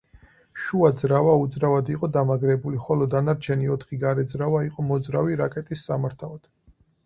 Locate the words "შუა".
0.61-0.87